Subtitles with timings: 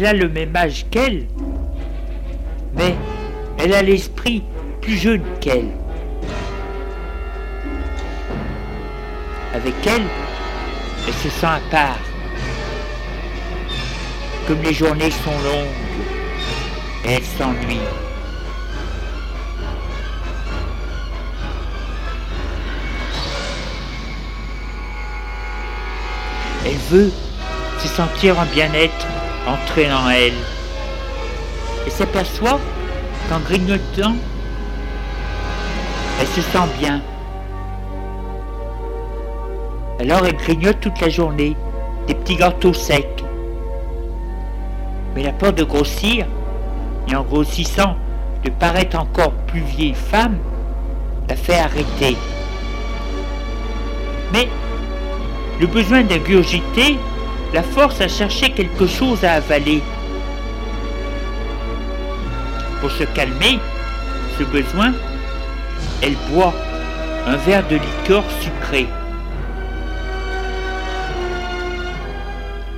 [0.00, 1.26] Elle a le même âge qu'elle,
[2.76, 2.94] mais
[3.58, 4.44] elle a l'esprit
[4.80, 5.70] plus jeune qu'elle.
[9.52, 10.06] Avec elle,
[11.04, 11.98] elle se sent à part.
[14.46, 15.66] Comme les journées sont longues,
[17.04, 17.80] elle s'ennuie.
[26.64, 27.12] Elle veut
[27.80, 29.17] se sentir un bien-être
[29.48, 30.34] entrer en elle.
[31.86, 32.60] Et s'aperçoit
[33.28, 34.14] qu'en grignotant,
[36.20, 37.00] elle se sent bien.
[40.00, 41.56] Alors elle grignote toute la journée
[42.06, 43.24] des petits gâteaux secs.
[45.14, 46.26] Mais la peur de grossir,
[47.08, 47.96] et en grossissant,
[48.44, 50.38] de paraître encore plus vieille femme,
[51.28, 52.16] la fait arrêter.
[54.32, 54.48] Mais
[55.60, 56.98] le besoin d'ingurgiter
[57.52, 59.82] la force à chercher quelque chose à avaler.
[62.80, 63.58] Pour se calmer,
[64.38, 64.92] ce besoin,
[66.02, 66.54] elle boit
[67.26, 68.86] un verre de liqueur sucré.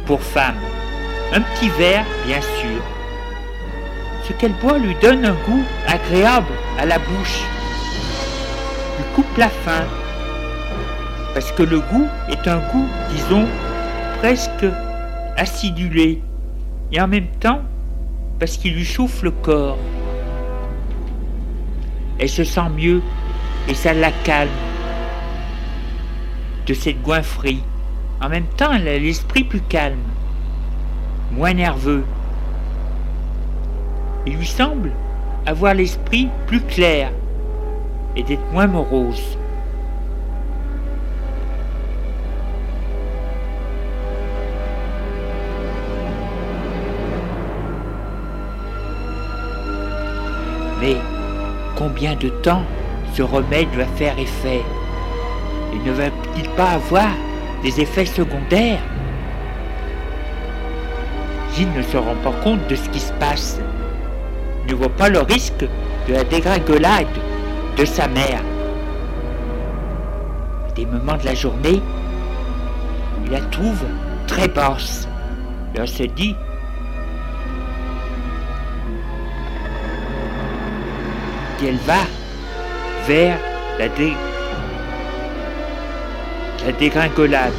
[0.07, 0.57] Pour femme,
[1.33, 2.83] un petit verre, bien sûr.
[4.27, 7.43] Ce qu'elle boit lui donne un goût agréable à la bouche,
[8.99, 9.85] lui coupe la faim,
[11.35, 13.47] parce que le goût est un goût, disons,
[14.21, 14.67] presque
[15.39, 16.23] acidulé,
[16.93, 17.63] et en même temps
[18.39, 19.79] parce qu'il lui chauffe le corps.
[22.19, 23.03] Elle se sent mieux
[23.67, 24.51] et ça la calme
[26.67, 27.63] de cette goinfrerie.
[28.23, 30.03] En même temps, elle a l'esprit plus calme,
[31.33, 32.05] moins nerveux.
[34.27, 34.93] Il lui semble
[35.47, 37.11] avoir l'esprit plus clair
[38.17, 39.39] et d'être moins morose.
[50.81, 50.97] Mais
[51.77, 52.63] combien de temps
[53.15, 54.63] ce remède va faire effet?
[55.75, 57.11] Et ne va-t-il pas avoir
[57.63, 58.81] des effets secondaires?
[61.55, 63.61] Gilles ne se rend pas compte de ce qui se passe.
[64.69, 65.67] Ne voit pas le risque
[66.09, 67.07] de la dégringolade
[67.77, 68.43] de sa mère.
[70.69, 71.83] À des moments de la journée,
[73.25, 73.85] il la trouve
[74.27, 75.09] très basse.
[75.75, 76.35] Et on se dit,
[81.67, 82.03] elle va
[83.07, 83.39] vers
[83.79, 84.13] la, dé...
[86.65, 87.53] la dégringolade.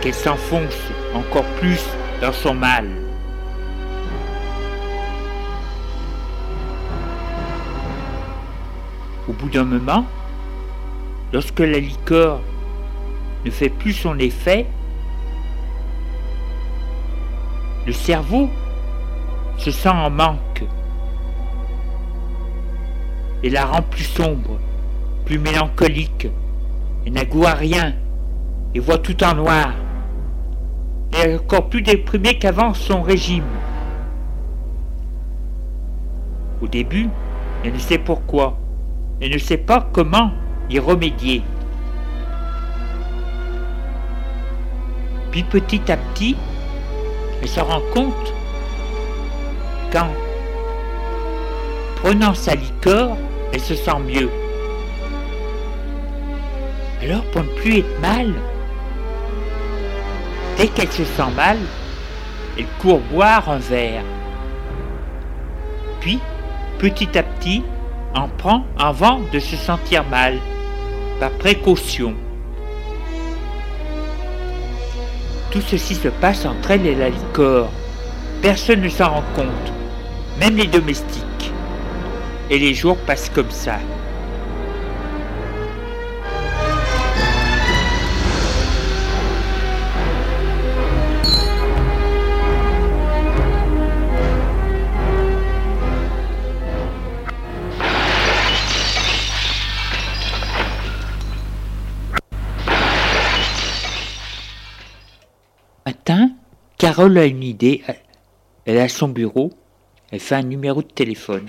[0.00, 0.78] qu'elle s'enfonce
[1.14, 1.84] encore plus
[2.20, 2.86] dans son mal.
[9.28, 10.06] Au bout d'un moment,
[11.32, 12.40] lorsque la liqueur
[13.44, 14.66] ne fait plus son effet,
[17.86, 18.48] le cerveau
[19.58, 20.49] se sent en manque
[23.42, 24.58] et la rend plus sombre,
[25.24, 26.28] plus mélancolique,
[27.06, 27.94] et n'a goût à rien,
[28.74, 29.72] et voit tout en noir.
[31.12, 33.44] Elle est encore plus déprimée qu'avant son régime.
[36.60, 37.08] Au début,
[37.64, 38.58] elle ne sait pourquoi,
[39.20, 40.30] elle ne sait pas comment
[40.68, 41.42] y remédier.
[45.30, 46.36] Puis petit à petit,
[47.40, 48.34] elle se rend compte
[49.92, 50.08] qu'en
[51.96, 53.16] prenant sa liqueur,
[53.52, 54.30] elle se sent mieux.
[57.02, 58.32] Alors pour ne plus être mal,
[60.56, 61.56] dès qu'elle se sent mal,
[62.58, 64.02] elle court boire un verre.
[66.00, 66.18] Puis,
[66.78, 67.62] petit à petit,
[68.14, 70.38] en prend avant de se sentir mal,
[71.18, 72.14] par précaution.
[75.50, 77.68] Tout ceci se passe entre elle et la liqueur.
[78.42, 79.72] Personne ne s'en rend compte,
[80.38, 81.24] même les domestiques.
[82.52, 83.78] Et les jours passent comme ça.
[105.86, 106.32] Matin,
[106.78, 107.84] Carole a une idée.
[108.64, 109.52] Elle a son bureau.
[110.10, 111.46] Elle fait un numéro de téléphone.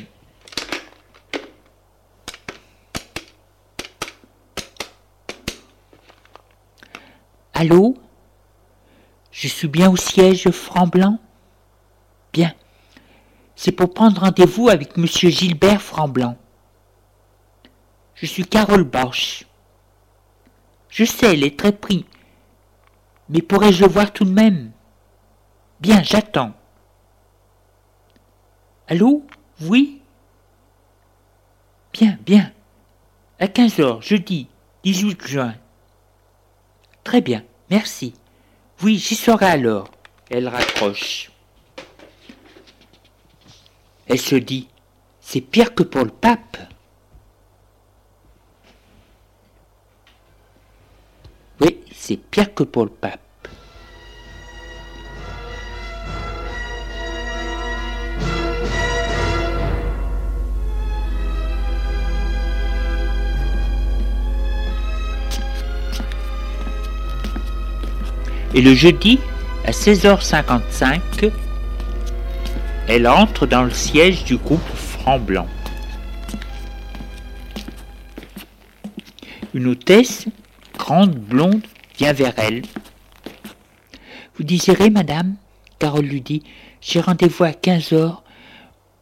[7.62, 7.96] Allô?
[9.31, 11.19] Je suis bien au siège Franc-Blanc
[12.34, 12.56] Bien.
[13.56, 15.06] C'est pour prendre rendez-vous avec M.
[15.06, 16.40] Gilbert Franc-Blanc.
[18.16, 19.46] Je suis Carole Bosch.
[20.90, 22.08] Je sais, elle est très pris.
[23.30, 24.72] Mais pourrais-je le voir tout de même?
[25.81, 26.54] Bien, j'attends.
[28.88, 29.24] Allô?
[29.62, 30.02] Oui?
[31.94, 32.52] Bien, bien.
[33.38, 34.48] À 15 heures, jeudi,
[34.84, 35.54] 18 juin.
[37.04, 37.44] Très bien.
[37.71, 38.13] Merci.
[38.83, 39.89] Oui, j'y serai alors.
[40.29, 41.31] Elle raccroche.
[44.07, 44.68] Elle se dit,
[45.21, 46.57] c'est pire que pour le pape.
[51.62, 53.21] Oui, c'est pire que pour le pape.
[68.53, 69.18] Et le jeudi,
[69.65, 71.31] à 16h55,
[72.89, 75.48] elle entre dans le siège du groupe Franc-Blanc.
[79.53, 80.25] Une hôtesse,
[80.77, 81.62] grande blonde,
[81.98, 82.63] vient vers elle.
[84.36, 85.36] Vous désirez, madame
[85.80, 86.44] Carole lui dit
[86.81, 88.18] J'ai rendez-vous à 15 h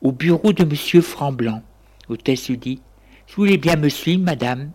[0.04, 1.63] au bureau de monsieur Franc-Blanc.
[2.07, 2.81] L'hôtesse lui dit
[3.30, 4.69] Vous voulez bien me suivre, madame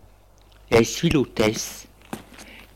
[0.70, 1.86] Elle suit l'hôtesse,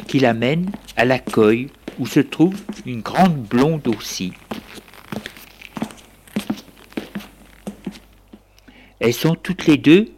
[0.07, 4.33] qui l'amène à l'accueil où se trouve une grande blonde aussi.
[9.01, 10.13] Elles sont toutes les deux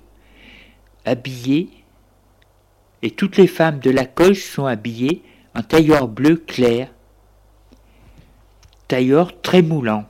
[1.05, 1.71] habillées,
[3.03, 5.23] et toutes les femmes de la coche sont habillées
[5.55, 6.89] en tailleur bleu clair,
[8.89, 10.07] tailleur très moulant.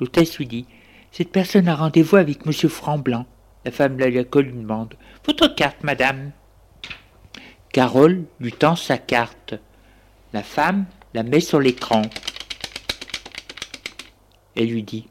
[0.00, 0.66] L'hôtesse lui dit
[1.12, 2.52] Cette personne a rendez-vous avec M.
[2.52, 3.26] Franc-Blanc.
[3.64, 4.94] La femme de la colle lui demande
[5.26, 6.30] Votre carte, madame.
[7.72, 9.54] Carole lui tend sa carte.
[10.32, 12.02] La femme la met sur l'écran.
[14.56, 15.08] Elle lui dit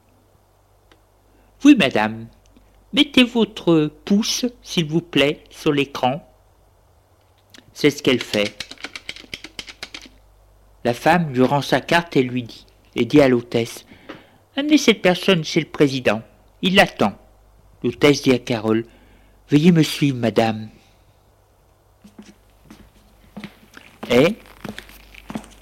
[1.63, 2.27] Oui, madame,
[2.93, 6.23] mettez votre pouce, s'il vous plaît, sur l'écran.
[7.73, 8.57] C'est ce qu'elle fait.
[10.83, 13.85] La femme lui rend sa carte et lui dit, et dit à l'hôtesse
[14.55, 16.21] Amenez cette personne chez le président.
[16.61, 17.17] Il l'attend.
[17.83, 18.85] L'hôtesse dit à Carole
[19.49, 20.69] Veuillez me suivre, madame.
[24.09, 24.35] Et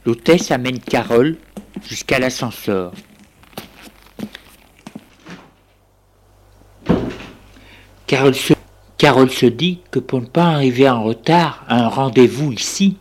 [0.06, 1.36] L'hôtesse amène Carole
[1.84, 2.92] jusqu'à l'ascenseur.
[8.06, 12.98] Carole se, dit que pour ne pas arriver en retard à un rendez-vous ici,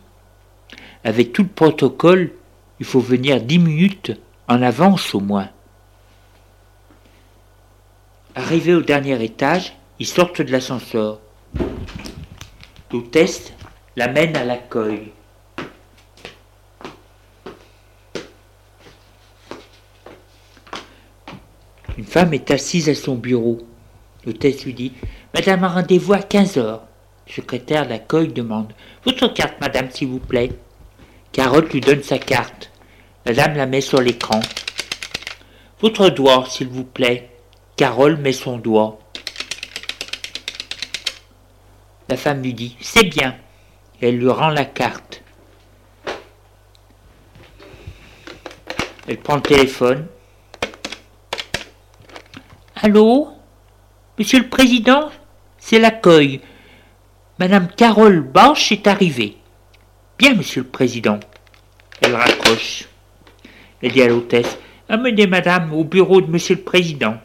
[1.03, 2.31] avec tout le protocole,
[2.79, 4.11] il faut venir dix minutes
[4.47, 5.49] en avance au moins.
[8.33, 11.19] Arrivé au dernier étage, ils sortent de l'ascenseur.
[12.91, 13.53] L'hôtesse
[13.95, 15.11] l'amène à l'accueil.
[22.03, 23.59] Femme est assise à son bureau.
[24.25, 24.91] L'hôtesse lui dit
[25.33, 26.83] Madame a rendez-vous à 15 heures.
[27.27, 28.73] Le secrétaire d'accueil demande
[29.05, 30.51] Votre carte, madame, s'il vous plaît.
[31.31, 32.71] Carotte lui donne sa carte.
[33.25, 34.39] Madame la met sur l'écran.
[35.79, 37.29] Votre doigt, s'il vous plaît.
[37.75, 38.99] Carole met son doigt.
[42.07, 43.35] La femme lui dit C'est bien.
[44.01, 45.23] elle lui rend la carte.
[49.07, 50.07] Elle prend le téléphone.
[52.85, 53.29] Allô
[54.19, 55.09] Monsieur le Président,
[55.57, 56.39] c'est l'accueil.
[57.39, 59.37] Madame Carole Barche est arrivée.
[60.19, 61.19] Bien, Monsieur le Président.
[61.99, 62.87] Elle raccroche.
[63.81, 67.17] Elle dit à l'hôtesse Amenez Madame au bureau de Monsieur le Président.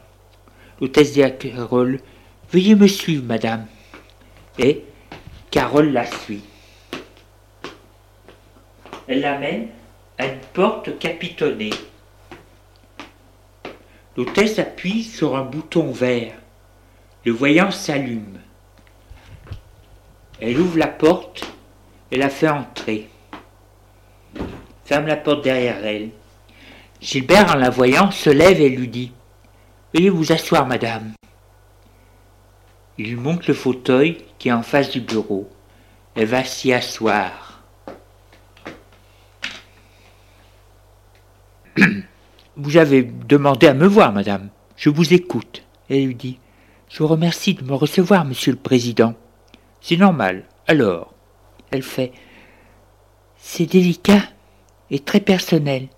[0.80, 2.00] L'hôtesse dit à Carole
[2.50, 3.66] Veuillez me suivre, Madame.
[4.58, 4.82] Et
[5.50, 6.42] Carole la suit.
[9.06, 9.68] Elle l'amène
[10.16, 11.74] à une porte capitonnée.
[14.16, 16.34] L'hôtesse appuie sur un bouton vert.
[17.24, 18.40] Le voyant s'allume.
[20.40, 21.52] Elle ouvre la porte
[22.10, 23.08] et la fait entrer.
[24.84, 26.10] Ferme la porte derrière elle.
[27.00, 29.12] Gilbert, en la voyant, se lève et lui dit
[29.94, 31.12] Veuillez vous asseoir, madame.
[32.98, 35.48] Il lui montre le fauteuil qui est en face du bureau.
[36.14, 37.62] Elle va s'y asseoir.
[42.62, 44.50] Vous avez demandé à me voir, madame.
[44.76, 45.64] Je vous écoute.
[45.88, 46.38] Elle lui dit
[46.90, 49.14] Je vous remercie de me recevoir, monsieur le président.
[49.80, 50.44] C'est normal.
[50.66, 51.14] Alors?
[51.70, 52.12] Elle fait
[53.38, 54.24] C'est délicat
[54.90, 55.88] et très personnel.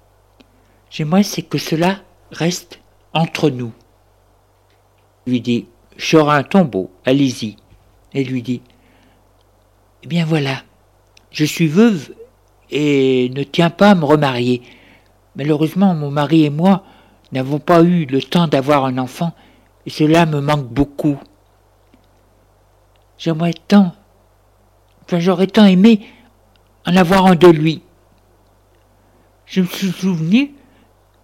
[0.88, 1.98] J'aimerais c'est que cela
[2.30, 2.78] reste
[3.12, 3.72] entre nous.
[5.26, 5.66] lui dit
[5.96, 7.56] J'aurai un tombeau, allez-y.
[8.14, 8.62] Elle lui dit
[10.04, 10.62] Eh bien voilà,
[11.32, 12.14] je suis veuve
[12.70, 14.62] et ne tiens pas à me remarier.
[15.36, 16.84] Malheureusement, mon mari et moi
[17.32, 19.32] n'avons pas eu le temps d'avoir un enfant,
[19.86, 21.18] et cela me manque beaucoup.
[23.16, 23.94] J'aimerais tant,
[25.04, 26.06] enfin j'aurais tant aimé
[26.86, 27.82] en avoir un de lui.
[29.46, 30.54] Je me suis souvenu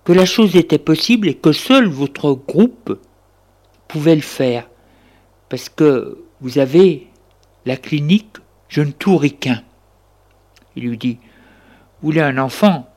[0.05, 2.99] que la chose était possible et que seul votre groupe
[3.89, 4.69] pouvait le faire,
[5.49, 7.09] parce que vous avez
[7.67, 8.37] la clinique
[8.69, 9.63] Jeune Touriquin.
[10.77, 11.19] Il lui dit
[12.01, 12.88] Vous voulez un enfant?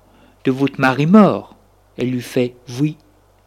[0.44, 1.56] De votre mari mort
[1.98, 2.98] Elle lui fait Oui.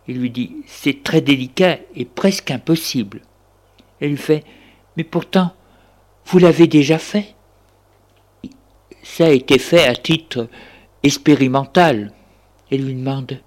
[0.06, 3.22] Il lui dit C'est très délicat et presque impossible.
[4.00, 4.44] Elle lui fait
[4.96, 5.52] Mais pourtant,
[6.26, 7.34] vous l'avez déjà fait.
[9.02, 10.48] Ça a été fait à titre
[11.02, 12.12] expérimental.
[12.70, 13.40] Elle lui demande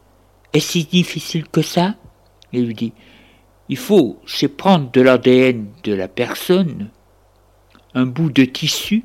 [0.54, 1.96] Est-ce si difficile que ça?
[2.54, 2.94] Il lui dit
[3.70, 6.90] Il faut c'est prendre de l'ADN de la personne,
[7.94, 9.04] un bout de tissu,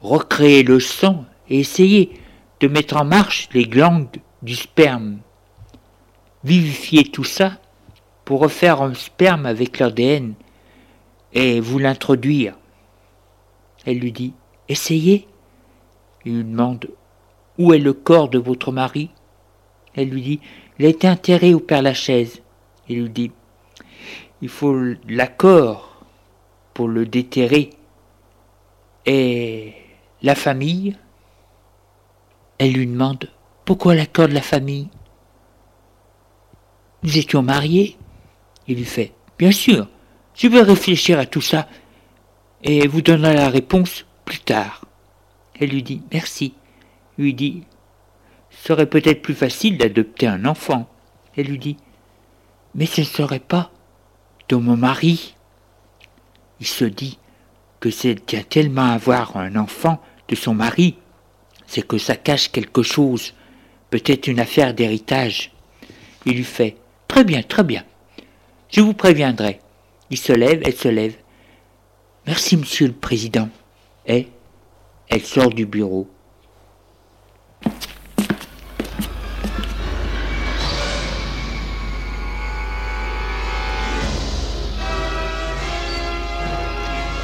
[0.00, 2.12] recréer le sang et essayer
[2.60, 5.18] de mettre en marche les glandes du sperme.
[6.44, 7.58] Vivifier tout ça
[8.24, 10.34] pour refaire un sperme avec l'ADN
[11.32, 12.54] et vous l'introduire.
[13.84, 14.34] Elle lui dit
[14.68, 15.26] Essayez.
[16.24, 16.88] Il lui demande
[17.58, 19.10] Où est le corps de votre mari?
[19.94, 20.40] Elle lui dit
[20.78, 22.42] Il a été enterré au Père Lachaise.
[22.88, 23.32] Il lui dit
[24.42, 24.76] Il faut
[25.08, 26.04] l'accord
[26.74, 27.70] pour le déterrer.
[29.06, 29.72] Et
[30.22, 30.96] la famille
[32.60, 33.30] elle lui demande
[33.64, 34.88] Pourquoi l'accord de la famille?
[37.02, 37.96] Nous étions mariés.
[38.68, 39.88] Il lui fait Bien sûr,
[40.34, 41.66] je vais réfléchir à tout ça
[42.62, 44.84] et vous donnerai la réponse plus tard.
[45.58, 46.52] Elle lui dit Merci.
[47.16, 47.64] lui dit
[48.50, 50.86] serait peut-être plus facile d'adopter un enfant.
[51.38, 51.78] Elle lui dit
[52.74, 53.70] Mais ce ne serait pas
[54.50, 55.34] de mon mari.
[56.60, 57.18] Il se dit
[57.80, 60.98] que c'est tient tellement avoir un enfant de son mari
[61.70, 63.32] c'est que ça cache quelque chose,
[63.90, 65.52] peut-être une affaire d'héritage.
[66.26, 67.84] Il lui fait Très bien, très bien.
[68.70, 69.60] Je vous préviendrai.
[70.10, 71.14] Il se lève, elle se lève.
[72.26, 73.48] Merci, monsieur le président.
[74.04, 74.26] Et
[75.08, 76.10] elle sort du bureau.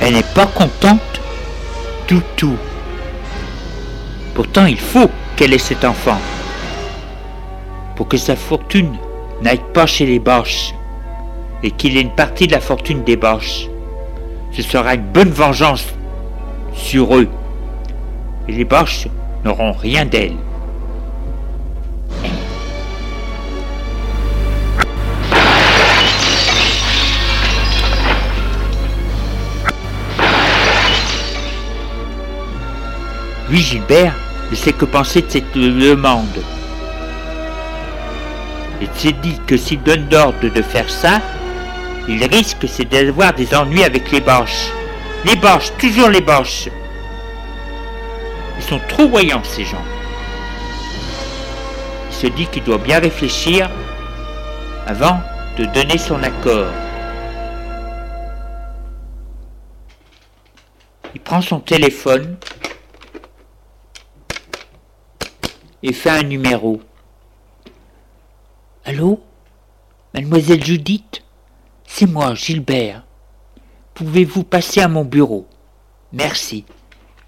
[0.00, 1.20] Elle n'est pas contente
[2.06, 2.56] du tout.
[4.36, 6.18] Pourtant, il faut qu'elle ait cet enfant.
[7.96, 8.94] Pour que sa fortune
[9.40, 10.74] n'aille pas chez les Boches
[11.62, 13.70] et qu'il ait une partie de la fortune des Boches.
[14.52, 15.86] Ce sera une bonne vengeance
[16.74, 17.28] sur eux.
[18.46, 19.08] Et les Boches
[19.42, 20.36] n'auront rien d'elle.
[33.48, 36.42] Lui, Gilbert, ne sait que penser de cette demande.
[38.80, 41.20] Il s'est dit que s'il donne d'ordre de faire ça,
[42.08, 44.70] il risque d'avoir des ennuis avec les Boches.
[45.24, 46.68] Les Boches, toujours les Boches.
[48.58, 49.84] Ils sont trop voyants ces gens.
[52.10, 53.68] Il se dit qu'il doit bien réfléchir
[54.86, 55.20] avant
[55.58, 56.70] de donner son accord.
[61.14, 62.36] Il prend son téléphone
[65.82, 66.80] et fait un numéro.
[68.84, 69.20] Allô?
[70.14, 71.22] Mademoiselle Judith?
[71.86, 73.04] C'est moi, Gilbert.
[73.94, 75.46] Pouvez-vous passer à mon bureau?
[76.12, 76.64] Merci.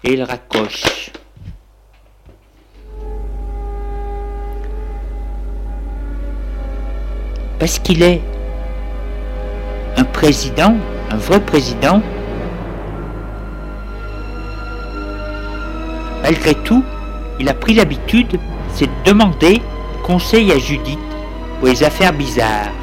[0.03, 1.11] Et il raccroche.
[7.59, 8.21] Parce qu'il est
[9.97, 10.75] un président,
[11.09, 12.01] un vrai président,
[16.21, 16.83] malgré tout,
[17.39, 18.39] il a pris l'habitude,
[18.73, 19.61] c'est de demander
[20.03, 20.99] conseil à Judith
[21.59, 22.78] pour les affaires bizarres.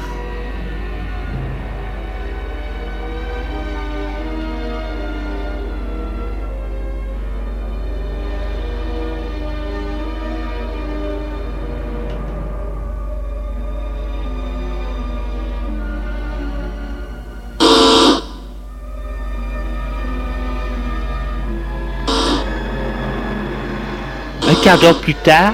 [24.63, 25.53] Quart d'heure plus tard,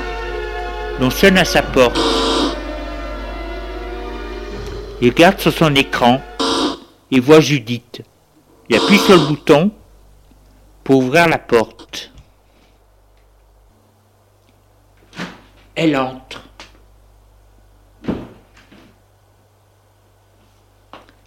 [0.99, 1.99] l'on sonne à sa porte.
[5.01, 6.21] Il regarde sur son écran
[7.11, 8.01] et voit Judith.
[8.69, 9.71] Il appuie sur le bouton
[10.83, 12.11] pour ouvrir la porte.
[15.75, 16.41] Elle entre.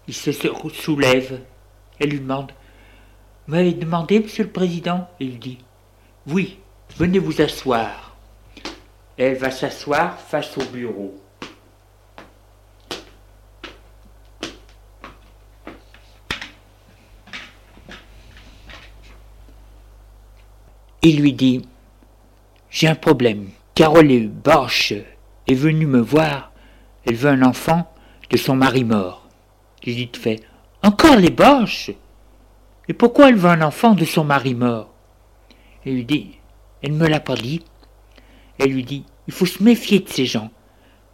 [0.08, 0.30] Il se
[0.72, 1.40] soulève.
[1.98, 2.52] Elle lui demande
[3.46, 5.58] Vous m'avez demandé, monsieur le président Il dit
[6.26, 6.58] Oui,
[6.96, 8.16] venez vous asseoir.
[9.16, 11.14] Elle va s'asseoir face au bureau.
[21.08, 21.62] Il lui dit
[22.68, 23.50] J'ai un problème.
[23.76, 24.92] Carole Bosch
[25.46, 26.50] est venue me voir.
[27.04, 27.92] Elle veut un enfant
[28.28, 29.28] de son mari mort.
[29.84, 30.42] Judith fait
[30.82, 31.92] Encore les Bosch
[32.88, 34.90] Et pourquoi elle veut un enfant de son mari mort?
[35.84, 36.35] Il lui dit
[36.82, 37.62] Elle ne me l'a pas dit.
[38.58, 40.50] Elle lui dit Il faut se méfier de ces gens.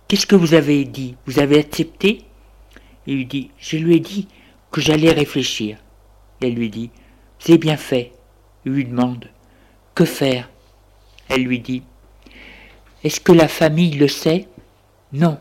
[0.08, 1.16] Qu'est-ce que vous avez dit?
[1.26, 2.24] Vous avez accepté?
[3.06, 4.28] Il lui dit Je lui ai dit
[4.70, 5.78] que j'allais réfléchir.
[6.40, 6.90] Elle lui dit
[7.38, 8.12] C'est bien fait.
[8.64, 9.28] Il lui demande
[9.94, 10.50] Que faire?
[11.28, 11.82] Elle lui dit
[13.04, 14.48] Est-ce que la famille le sait?
[15.12, 15.38] Non.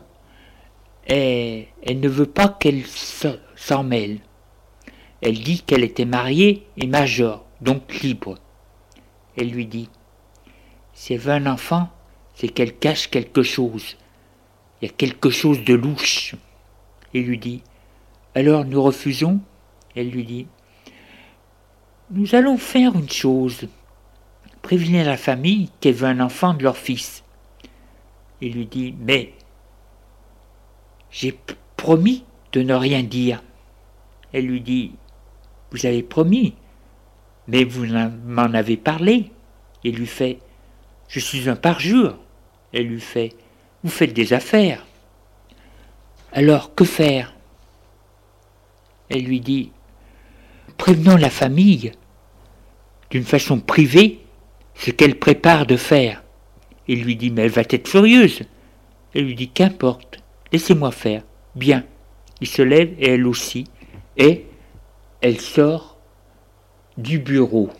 [1.08, 4.20] Et elle ne veut pas qu'elle s'en mêle.
[5.20, 8.38] Elle dit qu'elle était mariée et majeure, donc libre.
[9.36, 9.88] Elle lui dit
[10.92, 11.90] Si elle veut un enfant,
[12.34, 13.96] c'est qu'elle cache quelque chose.
[14.80, 16.34] Il y a quelque chose de louche.
[17.14, 17.62] Il lui dit
[18.34, 19.40] Alors nous refusons?
[19.94, 20.46] Elle lui dit
[22.10, 23.68] Nous allons faire une chose.
[24.62, 27.24] Prévenir la famille qu'elle veut un enfant de leur fils.
[28.40, 29.34] Il lui dit Mais
[31.10, 31.38] j'ai
[31.76, 33.42] promis de ne rien dire.
[34.32, 34.92] Elle lui dit
[35.70, 36.54] Vous avez promis,
[37.46, 39.30] mais vous m'en avez parlé.
[39.84, 40.38] Il lui fait
[41.12, 42.16] Je suis un parjure.
[42.72, 43.34] Elle lui fait
[43.84, 44.86] Vous faites des affaires.
[46.32, 47.34] Alors que faire?
[49.10, 49.72] Elle lui dit
[50.78, 51.92] Prévenons la famille
[53.10, 54.20] d'une façon privée
[54.74, 56.24] ce qu'elle prépare de faire.
[56.88, 58.40] Il lui dit Mais elle va être furieuse.
[59.14, 61.24] Elle lui dit Qu'importe, laissez-moi faire.
[61.54, 61.84] Bien.
[62.40, 63.64] Il se lève et elle aussi,
[64.16, 64.46] et
[65.20, 65.98] elle sort
[66.96, 67.70] du bureau.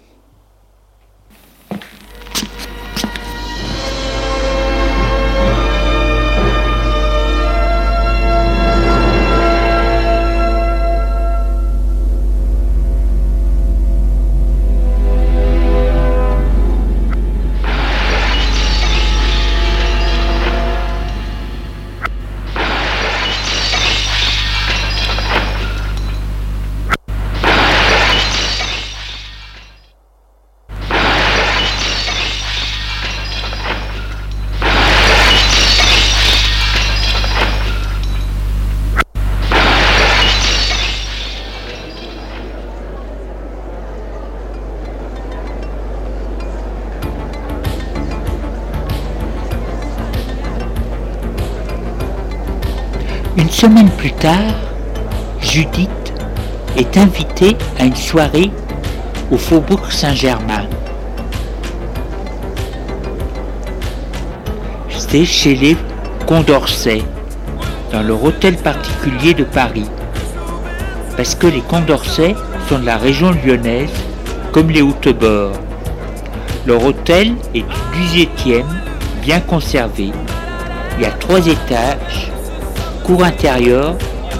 [53.62, 54.56] Semaine plus tard,
[55.40, 56.12] Judith
[56.76, 58.50] est invitée à une soirée
[59.30, 60.66] au Faubourg Saint-Germain.
[64.88, 65.76] C'est chez les
[66.26, 67.02] Condorcet.
[67.92, 69.88] dans leur hôtel particulier de Paris.
[71.16, 72.34] Parce que les Condorcet
[72.68, 73.92] sont de la région lyonnaise,
[74.50, 75.52] comme les Hautes-Bords.
[76.66, 78.64] Leur hôtel est du 18e,
[79.22, 80.10] bien conservé.
[80.96, 82.31] Il y a trois étages,
[83.04, 83.96] cour intérieure,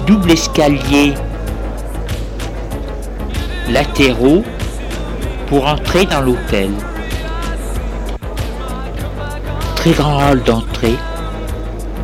[0.07, 1.15] double escalier
[3.71, 4.43] latéraux
[5.49, 6.71] pour entrer dans l'hôtel.
[9.75, 10.97] Très grand hall d'entrée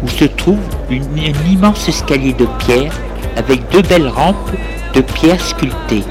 [0.03, 0.59] où se trouve
[0.91, 2.93] un immense escalier de pierre
[3.37, 4.51] avec deux belles rampes
[4.95, 6.05] de pierre sculptées.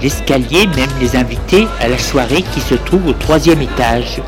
[0.00, 4.22] L'escalier mène les invités à la soirée qui se trouve au troisième étage.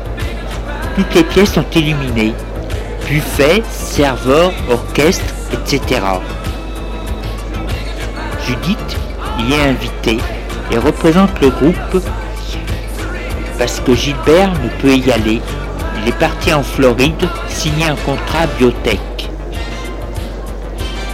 [0.95, 2.33] Toutes les pièces sont illuminées.
[3.11, 5.99] Buffet, serveur, orchestre, etc.
[8.47, 8.97] Judith
[9.37, 10.17] y est invitée
[10.71, 12.05] et représente le groupe
[13.59, 15.41] parce que Gilbert ne peut y aller.
[16.01, 19.01] Il est parti en Floride signer un contrat biotech.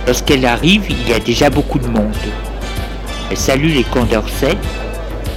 [0.05, 2.13] Lorsqu'elle arrive, il y a déjà beaucoup de monde.
[3.31, 4.55] Elle salue les Condorcet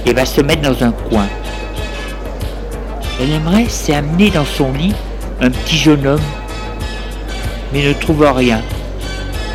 [0.05, 1.25] et va se mettre dans un coin.
[3.19, 4.93] Elle aimerait s'amener dans son lit
[5.41, 6.21] un petit jeune homme,
[7.73, 8.61] mais ne trouve rien,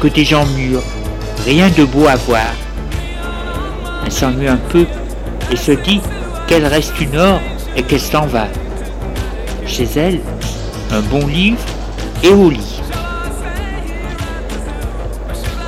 [0.00, 0.82] que des gens mûrs,
[1.44, 2.52] rien de beau à voir.
[4.04, 4.86] Elle s'ennuie un peu
[5.50, 6.00] et se dit
[6.46, 7.40] qu'elle reste une heure
[7.76, 8.46] et qu'elle s'en va.
[9.66, 10.20] Chez elle,
[10.92, 11.58] un bon livre
[12.22, 12.80] et au lit.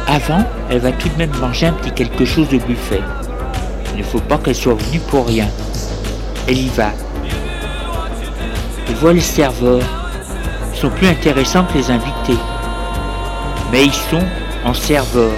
[0.07, 3.03] Avant, elle va tout de même manger un petit quelque chose de buffet.
[3.95, 5.49] Il ne faut pas qu'elle soit venue pour rien.
[6.47, 6.93] Elle y va.
[8.89, 9.98] Elle voit les serveurs.
[10.81, 12.39] Sont plus intéressants que les invités.
[13.73, 14.23] Mais ils sont
[14.65, 15.33] en serveur.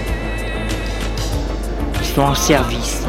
[1.98, 3.06] Ils sont en service.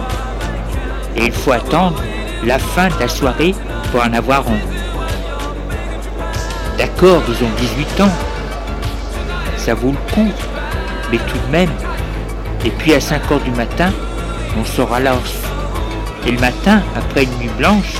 [1.17, 2.01] Et il faut attendre
[2.45, 3.53] la fin de la soirée
[3.91, 4.61] pour en avoir un.
[6.77, 8.13] D'accord, ils ont 18 ans.
[9.57, 10.31] Ça vaut le coup.
[11.11, 11.71] Mais tout de même.
[12.63, 13.91] Et puis à 5 heures du matin,
[14.57, 15.15] on sera là.
[16.25, 17.95] Et le matin, après une nuit blanche,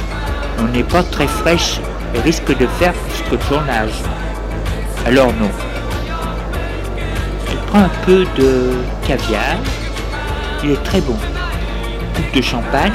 [0.60, 1.82] on n'est pas très fraîche
[2.16, 3.92] et risque de faire plus que son âge.
[5.06, 5.50] Alors non.
[7.50, 8.74] Elle prend un peu de
[9.08, 9.58] caviar.
[10.64, 11.16] Il est très bon.
[12.16, 12.94] Coupe de champagne,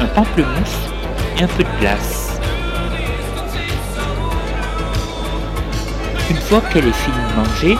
[0.00, 0.90] un pamplemousse
[1.38, 2.40] et un peu de glace.
[6.28, 7.78] Une fois qu'elle est finie de manger,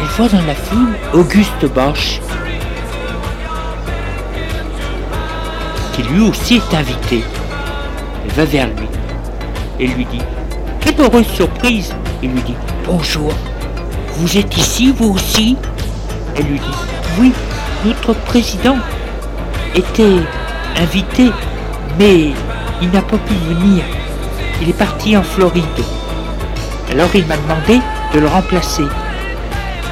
[0.00, 2.20] elle voit dans la foule Auguste Bosch,
[5.92, 7.24] qui lui aussi est invité.
[8.24, 8.88] Elle va vers lui
[9.80, 10.22] et lui dit
[10.80, 12.54] Quelle heureuse surprise Il lui dit
[12.84, 13.32] Bonjour,
[14.16, 15.56] vous êtes ici vous aussi?
[16.36, 16.76] Elle lui dit
[17.18, 17.32] Oui,
[17.84, 18.76] notre président
[19.74, 20.18] était
[20.76, 21.30] invité,
[21.98, 22.32] mais
[22.82, 23.82] il n'a pas pu venir.
[24.60, 25.64] Il est parti en Floride.
[26.90, 27.80] Alors il m'a demandé
[28.12, 28.84] de le remplacer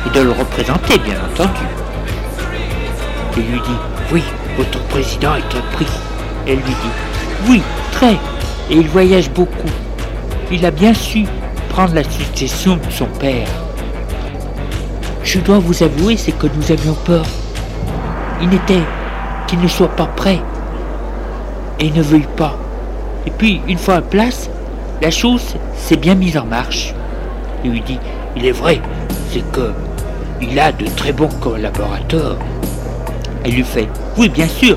[0.06, 1.64] et de le représenter, bien entendu.
[3.38, 3.78] Il lui dit
[4.12, 4.22] Oui,
[4.58, 5.86] votre président est un prix.
[6.46, 7.62] Elle lui dit Oui,
[7.92, 8.14] très,
[8.68, 9.70] et il voyage beaucoup.
[10.50, 11.24] Il a bien su
[11.86, 13.46] la succession de son père.
[15.22, 17.24] Je dois vous avouer, c'est que nous avions peur.
[18.42, 18.82] Il n'était
[19.46, 20.40] qu'il ne soit pas prêt
[21.78, 22.56] et ne veuille pas.
[23.26, 24.50] Et puis, une fois à place,
[25.00, 26.94] la chose s'est bien mise en marche.
[27.64, 27.98] Il lui dit,
[28.34, 28.80] il est vrai,
[29.30, 29.72] c'est que
[30.40, 32.38] il a de très bons collaborateurs.
[33.44, 34.76] Elle lui fait, oui bien sûr,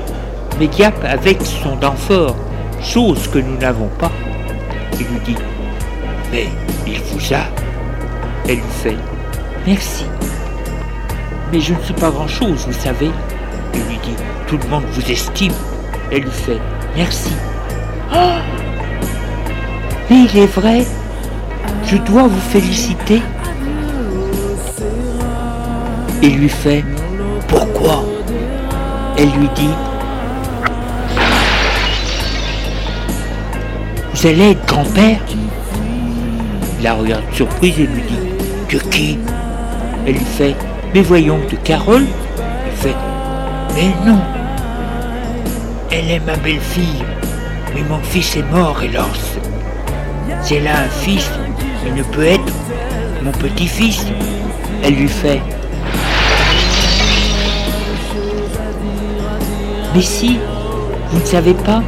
[0.58, 2.36] mais Diap avec son dent fort,
[2.80, 4.10] chose que nous n'avons pas.
[5.00, 5.36] Il lui dit,
[6.32, 6.48] mais
[6.86, 7.44] il vous a.
[8.48, 8.96] Elle lui fait,
[9.66, 10.06] merci.
[11.52, 13.10] Mais je ne suis pas grand-chose, vous savez.
[13.74, 14.16] Il lui dit,
[14.48, 15.52] tout le monde vous estime.
[16.10, 16.58] Elle lui fait,
[16.96, 17.32] merci.
[18.14, 18.38] Oh
[20.10, 20.84] mais il est vrai,
[21.86, 23.22] je dois vous féliciter.
[26.22, 26.84] Il lui fait
[27.48, 28.04] Pourquoi?
[29.16, 29.70] Elle lui dit
[34.12, 35.20] Vous allez être grand-père
[36.82, 39.18] la regarde surprise et lui dit De qui?
[40.06, 40.56] Elle lui fait
[40.94, 42.06] Mais voyons, de Carole?
[42.66, 42.96] Il fait
[43.74, 44.18] Mais non.
[45.90, 47.04] Elle est ma belle-fille,
[47.74, 49.36] mais mon fils est mort, hélas.
[50.50, 51.30] Elle a un fils,
[51.86, 52.52] il ne peut être
[53.22, 54.06] mon petit-fils.
[54.82, 55.40] Elle lui fait
[59.94, 60.38] Mais si,
[61.10, 61.82] vous ne savez pas,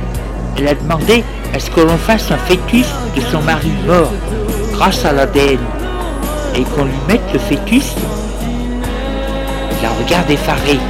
[0.58, 4.12] elle a demandé à ce que l'on fasse un fœtus de son mari mort
[4.74, 5.60] grâce à l'ADN
[6.56, 7.94] et qu'on lui mette le fœtus.
[9.70, 10.80] Il la regarde effarée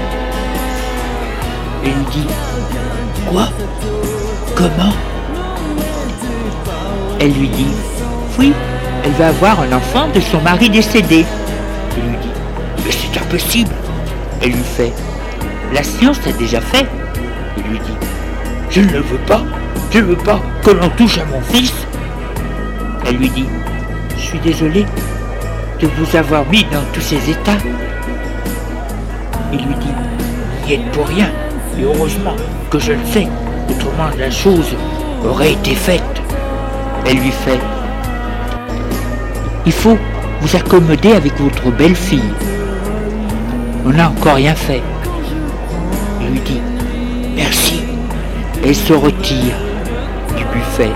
[1.84, 2.26] et lui dit
[3.28, 3.48] Quoi?
[4.54, 4.94] Comment?
[7.20, 7.74] Elle lui dit
[8.38, 8.52] Oui,
[9.04, 11.26] elle va avoir un enfant de son mari décédé.
[11.96, 12.28] Il lui dit,
[12.84, 13.70] mais c'est impossible.
[14.42, 14.92] Elle lui fait,
[15.72, 16.86] la science l'a déjà fait.
[17.56, 17.96] Il lui dit,
[18.70, 19.42] je ne le veux pas,
[19.90, 21.72] je ne veux pas que l'on touche à mon fils.
[23.06, 23.46] Elle lui dit,
[24.34, 24.86] suis désolée
[25.80, 27.58] de vous avoir mis dans tous ces états.
[29.52, 31.28] Il lui dit, n'y êtes pour rien,
[31.78, 32.34] et heureusement
[32.70, 33.28] que je le sais,
[33.70, 34.74] autrement la chose
[35.24, 36.02] aurait été faite.
[37.06, 37.60] Elle lui fait,
[39.66, 39.98] il faut
[40.40, 42.34] vous accommoder avec votre belle-fille.
[43.86, 44.82] On n'a encore rien fait.
[46.20, 46.60] Il lui dit,
[47.36, 47.82] merci.
[48.64, 49.54] Elle se retire
[50.36, 50.90] du buffet.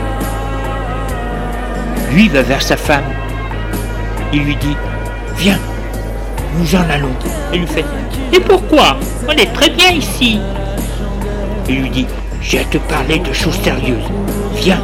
[2.12, 3.04] Lui va vers sa femme.
[4.32, 4.76] Il lui dit,
[5.36, 5.58] viens,
[6.58, 7.08] nous en allons.
[7.52, 7.84] Elle lui fait,
[8.32, 8.98] et pourquoi?
[9.26, 10.38] On est très bien ici.
[11.68, 12.06] Il lui dit,
[12.40, 14.10] j'ai à te parler de choses sérieuses.
[14.54, 14.82] Viens.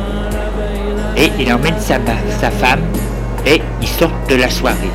[1.17, 1.97] Et il emmène sa,
[2.41, 2.81] sa femme
[3.47, 4.91] et ils sortent de la soirée.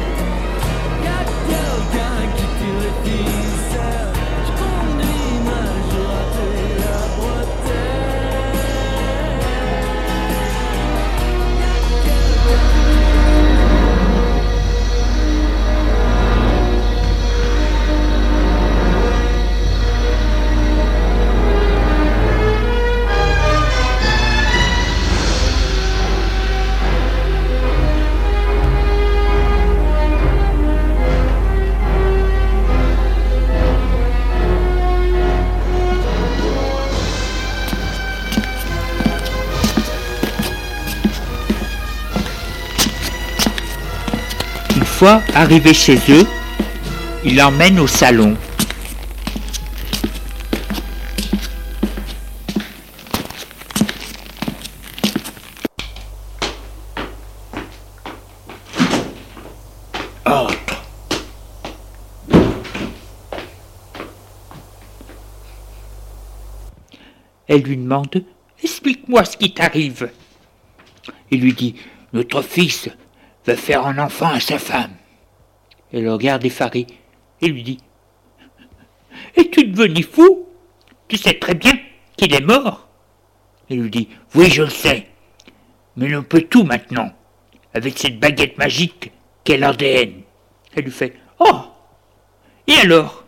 [45.00, 46.28] Fois arrivé chez eux,
[47.24, 48.36] il l'emmène au salon.
[67.48, 68.26] Elle lui demande
[68.62, 70.12] Explique-moi ce qui t'arrive.
[71.32, 71.76] Il lui dit
[72.12, 72.90] Notre fils
[73.56, 74.94] faire un enfant à sa femme.
[75.92, 76.86] Elle le regarde effaré
[77.42, 77.80] et lui dit
[79.36, 80.48] Es-tu devenu fou?
[81.08, 81.74] Tu sais très bien
[82.16, 82.88] qu'il est mort.
[83.70, 85.08] Elle lui dit Oui, je le sais,
[85.96, 87.12] mais on peut tout maintenant,
[87.74, 89.12] avec cette baguette magique
[89.44, 90.22] qu'est l'ADN.
[90.76, 91.62] Elle lui fait Oh
[92.68, 93.26] Et alors?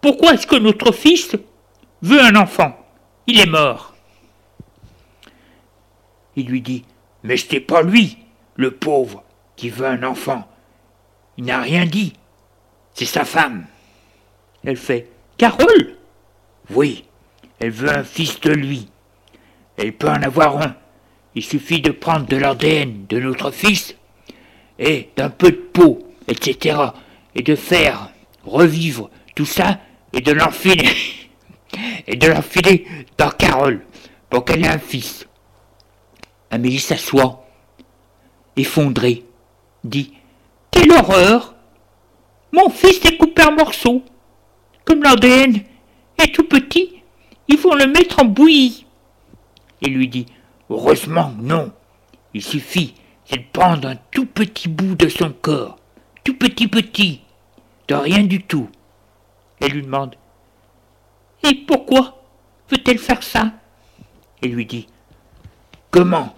[0.00, 1.34] Pourquoi est-ce que notre fils
[2.02, 2.76] veut un enfant?
[3.26, 3.94] Il est mort.
[6.36, 6.84] Il lui dit
[7.22, 8.18] Mais n'est pas lui,
[8.56, 9.22] le pauvre
[9.56, 10.48] qui veut un enfant.
[11.36, 12.14] Il n'a rien dit.
[12.94, 13.66] C'est sa femme.
[14.64, 15.96] Elle fait Carole
[16.70, 17.04] Oui,
[17.58, 18.88] elle veut un fils de lui.
[19.76, 20.76] Elle peut en avoir un.
[21.34, 23.96] Il suffit de prendre de l'ADN de notre fils
[24.78, 26.78] et d'un peu de peau, etc.
[27.34, 28.10] et de faire
[28.44, 29.80] revivre tout ça
[30.12, 30.88] et de l'enfiler
[32.06, 32.86] et de l'enfiler
[33.18, 33.84] dans Carole
[34.30, 35.26] pour qu'elle ait un fils.
[36.50, 37.43] Amélie s'assoit
[38.56, 39.24] effondré,
[39.82, 40.12] dit
[40.70, 41.54] Quelle horreur
[42.52, 44.02] Mon fils est coupé en morceaux.
[44.84, 45.62] Comme l'ADN
[46.22, 47.02] est tout petit,
[47.48, 48.86] il faut le mettre en bouillie.
[49.80, 50.26] Il lui dit
[50.70, 51.72] Heureusement, non.
[52.32, 52.94] Il suffit
[53.30, 55.78] de prendre un tout petit bout de son corps,
[56.24, 57.20] tout petit petit,
[57.88, 58.68] de rien du tout.
[59.60, 60.16] Elle lui demande
[61.42, 62.22] Et pourquoi
[62.70, 63.52] veut-elle faire ça?
[64.42, 64.86] Il lui dit
[65.90, 66.34] Comment?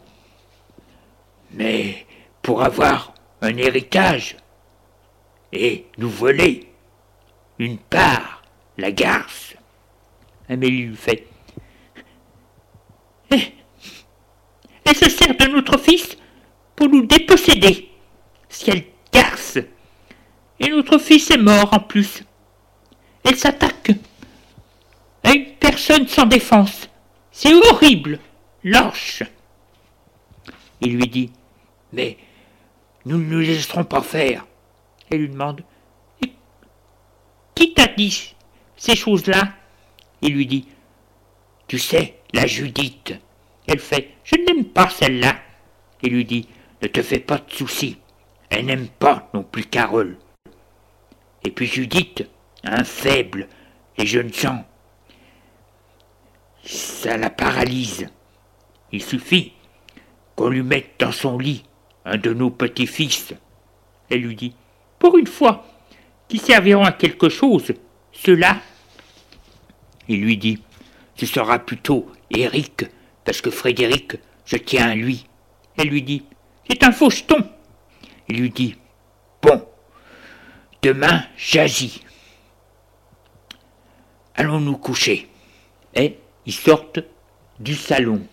[1.52, 2.05] Mais
[2.46, 4.36] pour avoir un héritage
[5.52, 6.68] et nous voler
[7.58, 8.42] une part,
[8.78, 9.56] la garce.
[10.48, 11.26] Amélie lui fait.
[13.30, 16.16] Elle se sert de notre fils
[16.76, 17.90] pour nous déposséder.
[18.48, 19.58] Si elle garce.
[20.60, 22.22] Et notre fils est mort en plus?
[23.24, 23.90] Elle s'attaque
[25.24, 26.88] à une personne sans défense.
[27.32, 28.20] C'est horrible,
[28.62, 29.24] lâche.
[30.80, 31.32] Il lui dit
[31.92, 32.16] Mais
[33.06, 34.44] nous ne nous laisserons pas faire.
[35.10, 35.62] Elle lui demande
[37.54, 38.34] Qui t'a dit
[38.76, 39.54] ces choses-là?
[40.22, 40.66] Il lui dit
[41.68, 43.14] Tu sais, la Judith.
[43.68, 45.36] Elle fait Je n'aime pas celle-là.
[46.02, 46.48] Il lui dit
[46.82, 47.96] Ne te fais pas de soucis.
[48.50, 50.18] Elle n'aime pas non plus Carole.
[51.44, 52.28] Et puis Judith,
[52.64, 53.46] un faible
[53.98, 54.64] et jeune sang,
[56.64, 58.08] ça la paralyse.
[58.90, 59.52] Il suffit
[60.34, 61.64] qu'on lui mette dans son lit
[62.06, 63.34] un de nos petits-fils.
[64.08, 64.54] Elle lui dit
[64.98, 65.66] Pour une fois,
[66.28, 67.72] qui serviront à quelque chose,
[68.12, 68.60] ceux-là?
[70.08, 70.62] Il lui dit
[71.16, 72.86] Ce sera plutôt Eric,
[73.24, 75.26] parce que Frédéric, je tiens à lui.
[75.76, 76.22] Elle lui dit
[76.70, 77.44] C'est un faucheton.
[78.28, 78.76] Il lui dit
[79.42, 79.66] Bon,
[80.82, 82.02] demain j'agis.
[84.36, 85.28] Allons nous coucher.
[85.94, 87.00] Et ils sortent
[87.58, 88.26] du salon.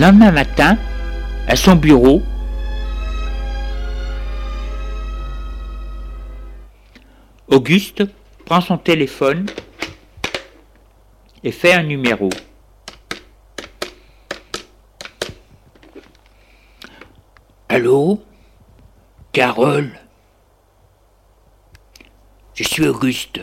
[0.00, 0.78] Lendemain matin,
[1.46, 2.22] à son bureau,
[7.48, 8.04] Auguste
[8.46, 9.44] prend son téléphone
[11.44, 12.30] et fait un numéro.
[17.68, 18.24] Allô?
[19.32, 19.92] Carole?
[22.54, 23.42] Je suis Auguste.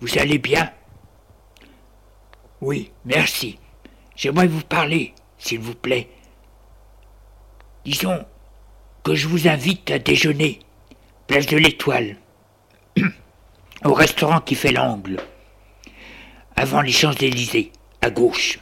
[0.00, 0.72] Vous allez bien?
[2.60, 3.60] Oui, merci.
[4.16, 6.08] J'aimerais vous parler s'il vous plaît.
[7.84, 8.24] Disons
[9.02, 10.60] que je vous invite à déjeuner,
[11.26, 12.16] place de l'Étoile,
[13.84, 15.20] au restaurant qui fait l'angle,
[16.54, 18.60] avant les Champs-Élysées, à gauche.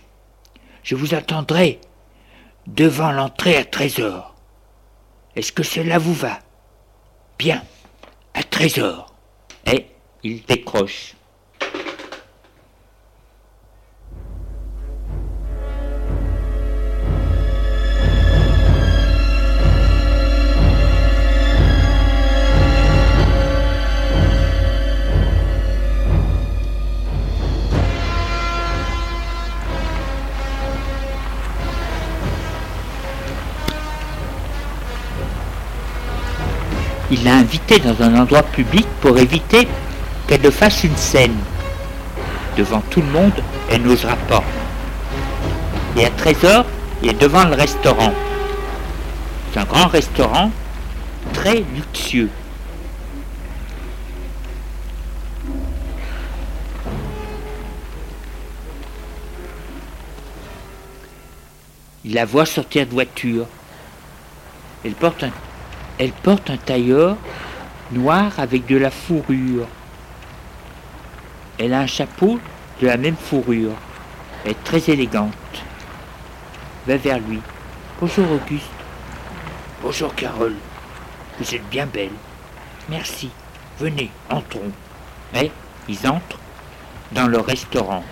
[0.82, 1.80] Je vous attendrai
[2.66, 4.34] devant l'entrée à 13 heures.
[5.36, 6.38] Est-ce que cela vous va?
[7.38, 7.62] Bien,
[8.32, 9.14] à 13 heures.
[9.66, 9.86] Et
[10.22, 11.14] il décroche.
[37.20, 39.68] Il l'a invitée dans un endroit public pour éviter
[40.26, 41.36] qu'elle ne fasse une scène.
[42.56, 43.32] Devant tout le monde,
[43.70, 44.42] elle n'osera pas.
[45.98, 46.64] Et à 13h,
[47.02, 48.14] il est devant le restaurant.
[49.52, 50.50] C'est un grand restaurant
[51.34, 52.30] très luxueux.
[62.06, 63.46] Il la voit sortir de voiture.
[64.84, 65.30] Elle porte un
[66.00, 67.18] elle porte un tailleur
[67.92, 69.66] noir avec de la fourrure.
[71.58, 72.40] Elle a un chapeau
[72.80, 73.74] de la même fourrure.
[74.42, 75.34] Elle est très élégante.
[76.86, 77.38] Va vers lui.
[78.00, 78.64] Bonjour Auguste.
[79.82, 80.56] Bonjour Carole.
[81.38, 82.16] Vous êtes bien belle.
[82.88, 83.28] Merci.
[83.78, 84.72] Venez, entrons.
[85.34, 85.50] Et
[85.86, 86.38] ils entrent
[87.12, 88.04] dans le restaurant.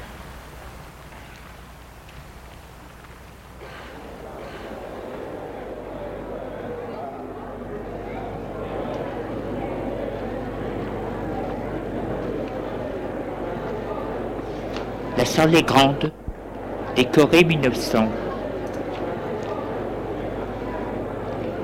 [15.28, 16.10] Salle est grande,
[16.96, 18.08] décorée 1900.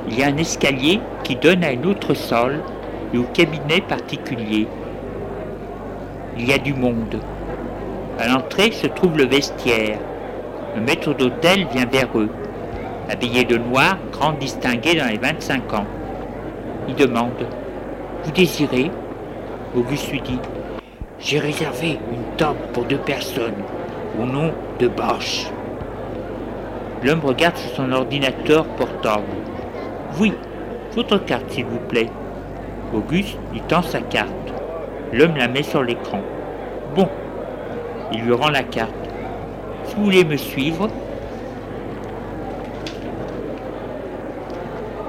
[0.07, 2.61] Il y a un escalier qui donne à une autre salle
[3.13, 4.69] et au cabinet particulier.
[6.37, 7.19] Il y a du monde.
[8.19, 9.99] À l'entrée se trouve le vestiaire.
[10.77, 12.29] Le maître d'hôtel vient vers eux,
[13.09, 15.87] habillé de noir, grand distingué dans les 25 ans.
[16.87, 17.47] Il demande
[18.25, 18.91] Vous désirez?
[19.75, 20.39] Auguste lui dit
[21.21, 23.63] j'ai réservé une table pour deux personnes,
[24.21, 25.47] au nom de Bosch.
[27.03, 29.25] L'homme regarde sur son ordinateur portable.
[30.19, 30.33] Oui,
[30.95, 32.11] votre carte, s'il vous plaît.
[32.95, 34.31] Auguste lui tend sa carte.
[35.13, 36.21] L'homme la met sur l'écran.
[36.95, 37.09] Bon,
[38.13, 38.95] il lui rend la carte.
[39.85, 40.89] Si vous voulez me suivre,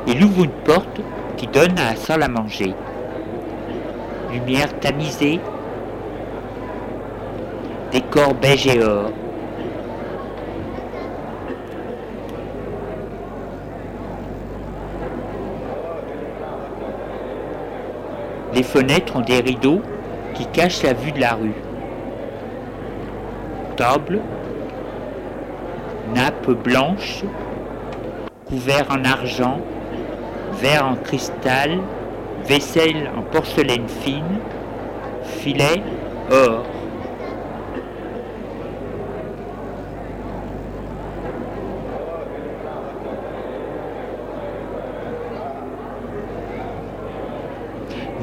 [0.07, 1.01] il ouvre une porte
[1.37, 2.73] qui donne à la salle à manger.
[4.31, 5.39] Lumière tamisée,
[7.95, 9.09] décor beige et or.
[18.53, 19.81] Les fenêtres ont des rideaux
[20.33, 21.53] qui cachent la vue de la rue.
[23.77, 24.19] Table,
[26.13, 27.23] nappe blanche,
[28.45, 29.61] couvert en argent,
[30.61, 31.79] verre en cristal,
[32.45, 34.39] vaisselle en porcelaine fine,
[35.23, 35.81] filet,
[36.29, 36.74] or.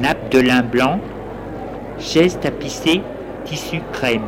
[0.03, 0.99] Nappe de lin blanc,
[1.97, 3.01] chaise tapissée,
[3.45, 4.21] tissu crème.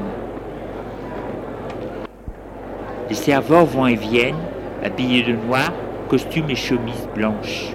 [3.09, 4.39] Les serveurs vont et viennent,
[4.85, 5.73] habillés de noir,
[6.07, 7.73] costumes et chemises blanches.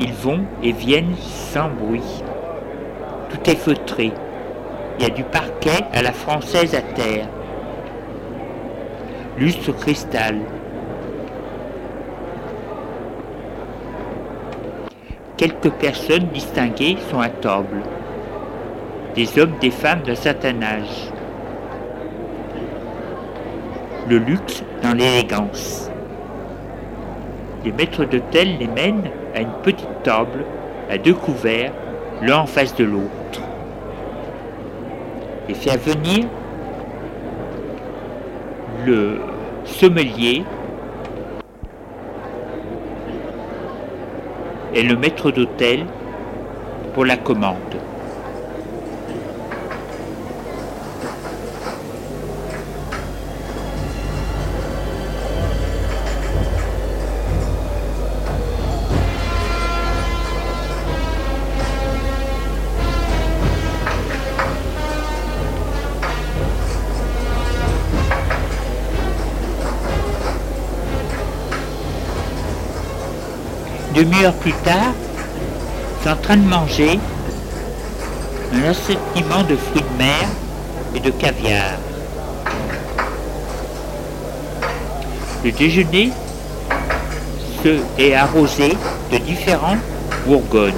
[0.00, 2.22] Ils vont et viennent sans bruit.
[3.28, 4.12] Tout est feutré.
[4.98, 7.28] Il y a du parquet à la française à terre.
[9.36, 10.38] lustre cristal.
[15.44, 17.82] Quelques personnes distinguées sont à table.
[19.14, 21.12] Des hommes, des femmes d'un certain âge.
[24.08, 25.90] Le luxe dans l'élégance.
[27.62, 30.46] Les maîtres d'hôtel les mènent à une petite table
[30.88, 31.72] à deux couverts,
[32.22, 33.42] l'un en face de l'autre.
[35.50, 36.24] Et fait venir
[38.86, 39.18] le
[39.66, 40.42] sommelier
[44.74, 45.86] et le maître d'hôtel
[46.92, 47.56] pour la commande.
[73.94, 74.92] Demi-heure plus tard,
[76.04, 76.98] je en train de manger
[78.52, 80.28] un assortiment de fruits de mer
[80.94, 81.78] et de caviar.
[85.44, 86.10] Le déjeuner
[87.62, 88.76] se est arrosé
[89.12, 89.76] de différents
[90.26, 90.72] bourgognes.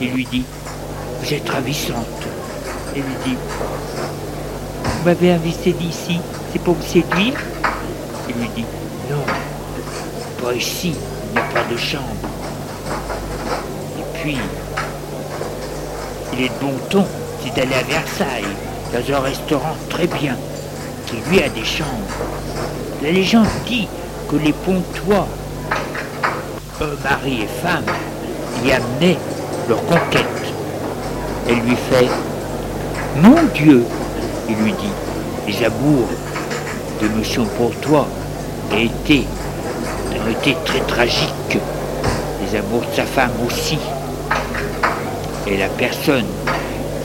[0.00, 0.44] Il lui dit,
[1.20, 2.06] vous êtes ravissante.
[2.94, 3.36] Elle lui dit,
[4.84, 6.20] vous m'avez invité d'ici,
[6.52, 7.34] c'est pour vous séduire
[8.28, 8.64] Il lui dit,
[10.54, 12.04] ici, il n'y a pas de chambre.
[13.98, 14.38] Et puis,
[16.32, 17.06] il est de bon ton,
[17.42, 18.56] c'est d'aller à Versailles,
[18.92, 20.36] dans un restaurant très bien,
[21.06, 21.90] qui lui a des chambres.
[23.02, 23.88] La légende dit
[24.28, 25.26] que les Pontois,
[27.02, 27.84] mari et femme,
[28.64, 29.18] y amenaient
[29.68, 30.26] leur conquête.
[31.48, 32.08] Elle lui fait
[33.16, 33.84] Mon Dieu
[34.48, 34.92] Il lui dit
[35.46, 36.08] Les amours
[37.02, 38.06] de Monsieur Pontois
[38.78, 39.26] été
[40.40, 41.58] très tragiques.
[42.42, 43.78] Les amours de sa femme aussi.
[45.46, 46.24] Et la personne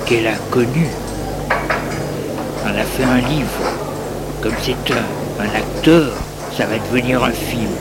[0.05, 0.89] qu'elle a connue
[2.65, 3.49] en a fait un livre.
[4.41, 6.13] Comme c'est un, un acteur,
[6.55, 7.71] ça va devenir un film.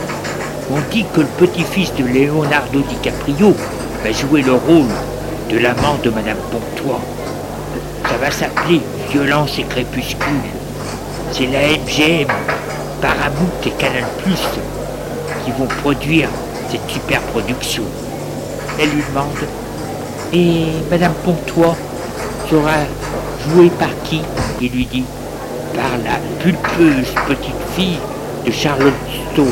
[0.71, 3.55] On dit que le petit-fils de Leonardo DiCaprio
[4.03, 4.89] va jouer le rôle
[5.51, 7.01] de l'amant de Madame Pontois.
[8.09, 8.81] Ça va s'appeler
[9.11, 10.51] Violence et Crépuscule.
[11.33, 12.29] C'est la MGM,
[13.01, 14.05] Paramount et Canal+,
[15.45, 16.29] qui vont produire
[16.71, 17.83] cette super production.
[18.81, 19.29] Elle lui demande
[20.33, 21.77] Et Madame Pontois
[22.51, 22.85] sera
[23.49, 24.23] jouée par qui?
[24.61, 25.05] Il lui dit
[25.75, 27.99] Par la pulpeuse petite fille
[28.47, 28.93] de Charlotte
[29.33, 29.47] Stone.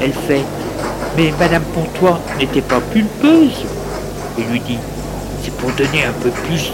[0.00, 0.44] Elle fait
[1.16, 3.64] Mais Madame Pontois n'était pas pulpeuse
[4.38, 4.78] Il lui dit
[5.42, 6.72] C'est pour donner un peu plus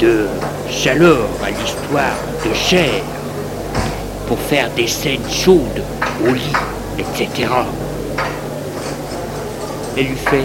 [0.00, 0.26] de, de
[0.70, 3.02] chaleur à l'histoire de chair
[4.26, 5.82] pour faire des scènes chaudes
[6.28, 6.52] au lit,
[6.98, 7.48] etc.
[9.96, 10.44] Elle lui fait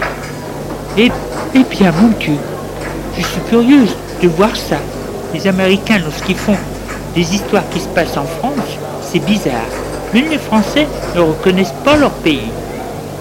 [0.96, 1.10] Eh,
[1.54, 2.36] eh bien, mon Dieu,
[3.16, 4.76] je suis curieuse de voir ça.
[5.34, 6.56] Les Américains, lorsqu'ils font
[7.14, 9.52] des histoires qui se passent en France, c'est bizarre.
[10.12, 12.50] Mais les Français ne reconnaissent pas leur pays.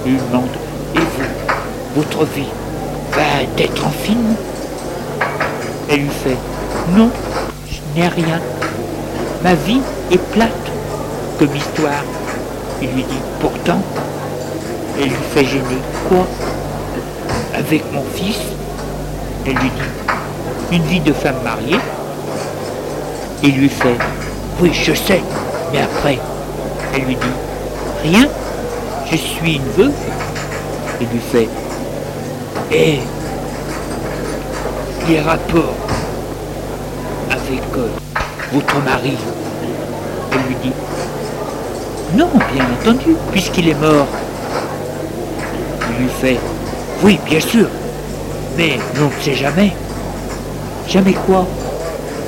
[0.05, 0.49] Il lui demande
[0.95, 2.47] Et vous, votre vie
[3.11, 4.35] va être en film?
[5.89, 6.37] Elle lui fait
[6.95, 7.09] Non,
[7.69, 8.39] je n'ai rien.
[9.43, 9.81] Ma vie
[10.11, 10.51] est plate
[11.39, 12.03] comme histoire.
[12.81, 13.81] Il lui dit pourtant,
[14.99, 15.81] elle lui fait gêner.
[16.07, 16.27] Quoi
[17.55, 18.39] Avec mon fils?
[19.45, 21.79] Elle lui dit une vie de femme mariée.
[23.43, 23.97] Il lui fait
[24.59, 25.21] oui, je sais,
[25.71, 26.17] mais après,
[26.95, 27.27] elle lui dit
[28.01, 28.27] rien,
[29.11, 29.93] je suis une veuve.
[30.99, 31.47] Il lui fait
[32.71, 32.99] et
[35.07, 35.75] les rapports
[37.29, 37.89] avec euh,
[38.51, 39.15] votre mari.
[40.31, 40.73] Elle lui dit
[42.15, 44.07] non, bien entendu, puisqu'il est mort.
[45.89, 46.39] Il lui fait
[47.03, 47.67] Oui, bien sûr,
[48.57, 49.73] mais on ne sait jamais.
[50.87, 51.45] Jamais quoi?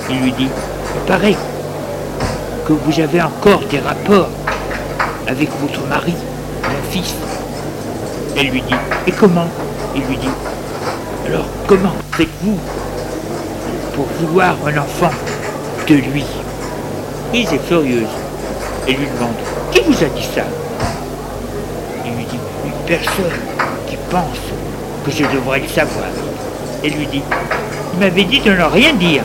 [0.09, 0.49] Il lui dit
[0.95, 1.35] Il paraît
[2.67, 4.29] que vous avez encore des rapports
[5.27, 6.13] avec votre mari,
[6.63, 7.15] mon fils.
[8.37, 8.75] Elle lui dit
[9.07, 9.47] Et comment?
[9.95, 10.29] Il lui dit
[11.27, 12.57] Alors comment faites-vous
[13.93, 15.11] pour vouloir un enfant
[15.87, 16.25] de lui?
[17.29, 18.07] Prise est furieuse
[18.87, 19.35] et lui demande
[19.71, 20.43] qui vous a dit ça?
[22.05, 23.39] Il lui dit, une personne
[23.87, 24.37] qui pense
[25.05, 26.07] que je devrais le savoir.
[26.83, 27.21] Et lui dit,
[27.93, 29.23] il m'avait dit de ne rien dire.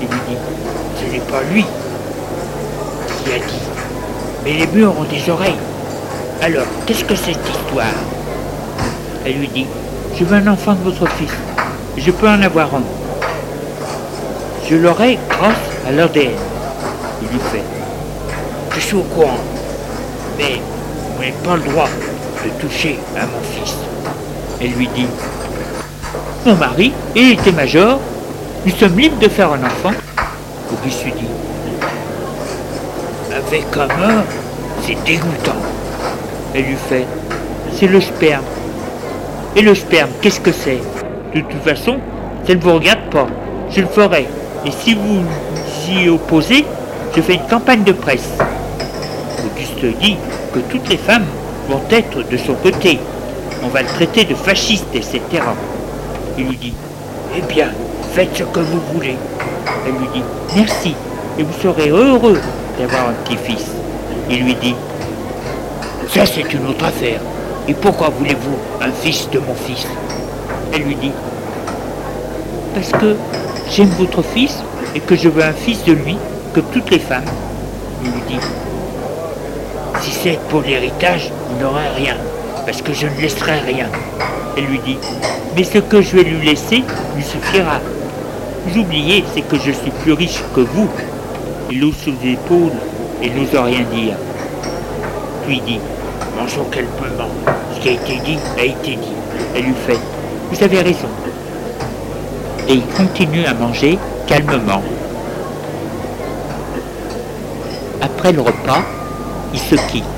[0.00, 0.36] Il lui dit,
[1.00, 1.64] ce n'est pas lui
[3.24, 3.62] qui a dit,
[4.44, 5.58] mais les murs ont des oreilles.
[6.40, 7.86] Alors, qu'est-ce que c'est cette histoire?
[9.24, 9.66] Elle lui dit,
[10.18, 11.32] je veux un enfant de votre fils.
[11.96, 12.82] Je peux en avoir un.
[14.68, 15.56] Je l'aurai grâce
[15.86, 16.32] à l'ADN.
[17.22, 17.77] Il lui fait.
[18.78, 19.38] Je suis au courant.
[20.38, 20.60] Mais
[21.16, 21.88] vous n'avez pas le droit
[22.44, 23.74] de toucher à mon fils.
[24.60, 25.08] Elle lui dit.
[26.46, 27.98] Mon mari, il était major.
[28.64, 29.90] Nous sommes libres de faire un enfant.
[30.72, 31.26] Auguste lui dit.
[33.34, 34.24] Avec un mort,
[34.86, 35.58] c'est dégoûtant.
[36.54, 37.06] Elle lui fait.
[37.74, 38.44] C'est le sperme.
[39.56, 40.80] Et le sperme, qu'est-ce que c'est?
[41.34, 41.98] De toute façon,
[42.46, 43.26] ça ne vous regarde pas.
[43.70, 44.28] Je le ferai.
[44.64, 45.24] Et si vous
[45.90, 46.64] y opposez,
[47.16, 48.30] je fais une campagne de presse.
[50.00, 50.16] Dit
[50.54, 51.26] que toutes les femmes
[51.68, 52.98] vont être de son côté.
[53.64, 55.20] On va le traiter de fasciste, etc.
[56.36, 56.74] Il lui dit
[57.36, 57.68] Eh bien,
[58.12, 59.16] faites ce que vous voulez.
[59.86, 60.22] Elle lui dit
[60.54, 60.94] Merci,
[61.38, 62.40] et vous serez heureux
[62.78, 63.66] d'avoir un petit-fils.
[64.30, 64.74] Il lui dit
[66.08, 67.20] Ça, c'est une autre affaire.
[67.66, 69.86] Et pourquoi voulez-vous un fils de mon fils?
[70.72, 71.12] Elle lui dit
[72.74, 73.16] Parce que
[73.70, 74.58] j'aime votre fils
[74.94, 76.16] et que je veux un fils de lui,
[76.54, 77.24] comme toutes les femmes.
[78.04, 78.40] Il lui dit
[80.00, 82.16] Si c'est pour l'héritage, vous n'aurez rien,
[82.64, 83.86] parce que je ne laisserai rien.
[84.56, 84.98] Elle lui dit
[85.56, 86.84] Mais ce que je vais lui laisser
[87.16, 87.80] lui suffira.
[88.66, 90.88] Vous oubliez, c'est que je suis plus riche que vous.
[91.70, 92.72] Il ouvre sous les épaules
[93.22, 94.14] et n'ose rien dire.
[95.46, 95.80] Puis dit
[96.36, 97.30] Mangeons calmement.
[97.74, 99.14] Ce qui a été dit a été dit.
[99.56, 99.98] Elle lui fait
[100.50, 101.08] Vous avez raison.
[102.68, 104.82] Et il continue à manger calmement.
[108.00, 108.82] Après le repas,
[109.52, 110.17] il se quitte.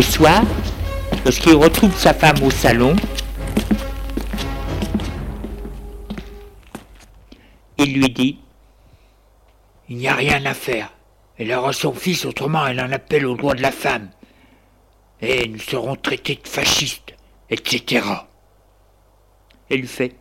[0.00, 0.42] Le soir,
[1.26, 2.96] lorsqu'il retrouve sa femme au salon,
[7.76, 8.38] il lui dit
[9.90, 10.90] Il n'y a rien à faire.
[11.36, 14.08] Elle aura son fils, autrement elle en appelle au droit de la femme.
[15.20, 17.14] Et nous serons traités de fascistes,
[17.50, 18.06] etc.
[19.68, 20.16] Elle lui fait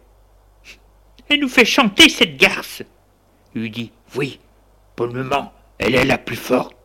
[1.30, 2.84] Elle nous fait chanter cette garce.
[3.56, 4.42] Il lui dit Oui,
[4.98, 6.76] pour le moment, elle est la plus forte.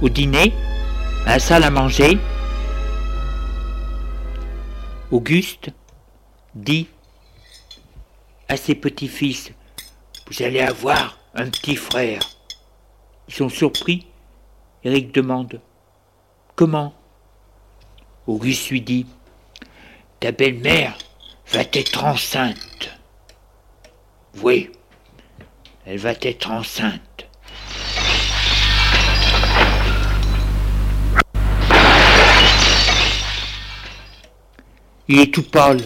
[0.00, 0.52] Au dîner,
[1.26, 2.18] à la salle à manger,
[5.10, 5.70] Auguste
[6.54, 6.88] dit
[8.48, 9.52] à ses petits-fils,
[10.30, 12.20] vous allez avoir un petit frère.
[13.28, 14.06] Ils sont surpris.
[14.84, 15.60] Eric demande,
[16.54, 16.94] comment?
[18.26, 19.06] Auguste lui dit,
[20.20, 20.96] ta belle-mère
[21.48, 22.90] va être enceinte.
[24.42, 24.70] Oui,
[25.84, 27.00] elle va être enceinte.
[35.10, 35.80] Il est tout pâle.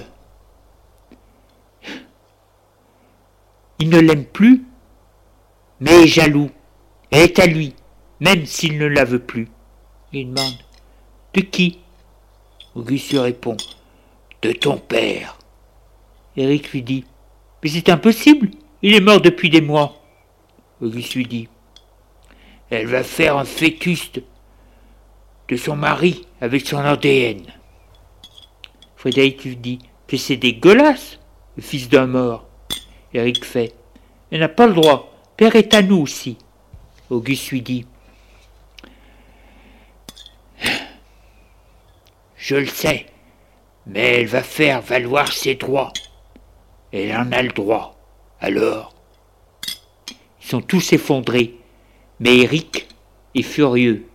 [3.78, 4.64] Il ne l'aime plus,
[5.78, 6.50] mais est jaloux.
[7.10, 7.74] Elle est à lui,
[8.18, 9.48] même s'il ne la veut plus.
[10.12, 10.58] Il demande
[11.34, 11.78] De qui?
[12.74, 13.56] Auguste répond
[14.42, 15.38] De ton père.
[16.36, 17.04] Eric lui dit
[17.62, 18.50] Mais c'est impossible,
[18.82, 20.02] il est mort depuis des mois.
[20.80, 21.48] Auguste lui dit
[22.70, 24.10] Elle va faire un fœtus
[25.48, 27.61] de son mari avec son ADN.
[29.02, 31.18] Frédéric lui dit que c'est dégueulasse,
[31.56, 32.46] le fils d'un mort.
[33.12, 33.74] Eric fait
[34.30, 35.12] Elle n'a pas le droit.
[35.36, 36.38] Père est à nous aussi.
[37.10, 37.84] Auguste lui dit
[42.36, 43.06] Je le sais,
[43.86, 45.92] mais elle va faire valoir ses droits.
[46.92, 47.96] Elle en a le droit.
[48.40, 48.94] Alors
[50.40, 51.56] Ils sont tous effondrés,
[52.20, 52.86] mais Eric
[53.34, 54.06] est furieux.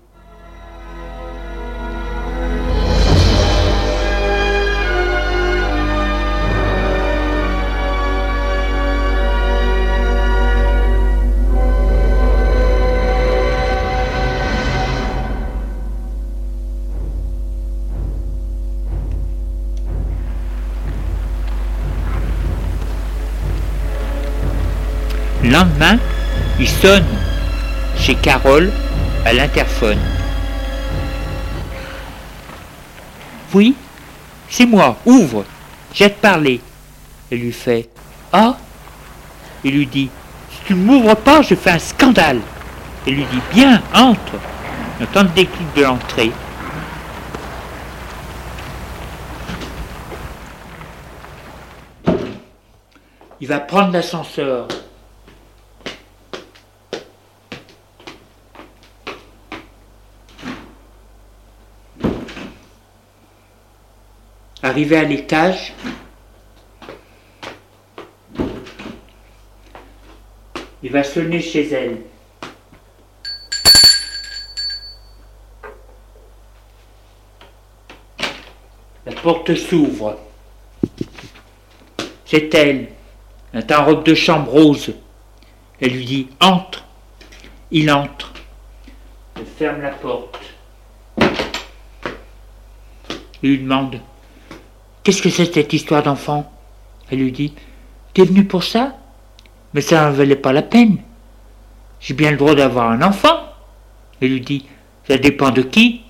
[25.57, 25.97] Lendemain,
[26.59, 27.05] il sonne
[27.97, 28.71] chez Carole
[29.25, 29.97] à l'interphone.
[33.55, 33.75] Oui,
[34.49, 35.45] c'est moi, ouvre,
[35.93, 36.61] j'ai te parler.
[37.31, 37.89] Elle lui fait
[38.31, 38.55] Ah?
[39.63, 40.09] Il lui dit
[40.51, 42.39] Si tu ne m'ouvres pas, je fais un scandale.
[43.07, 44.37] Elle lui dit Bien, entre.
[44.99, 46.31] On entend le déclic de l'entrée.
[53.39, 54.67] Il va prendre l'ascenseur.
[64.78, 65.73] Arrivé à l'étage,
[70.84, 71.97] il va sonner chez elle.
[79.07, 80.19] La porte s'ouvre.
[82.25, 82.89] C'est elle.
[83.53, 84.93] Elle est en robe de chambre rose.
[85.82, 86.86] Elle lui dit Entre.
[87.71, 88.32] Il entre.
[89.38, 90.39] Elle ferme la porte.
[93.41, 93.99] Il lui demande
[95.07, 96.51] Qu'est-ce que c'est cette histoire d'enfant?
[97.09, 97.53] Elle lui dit
[98.13, 98.97] T'es venu pour ça?
[99.73, 100.97] Mais ça n'en valait pas la peine.
[102.01, 103.39] J'ai bien le droit d'avoir un enfant.
[104.19, 104.65] Elle lui dit
[105.07, 106.01] Ça dépend de qui?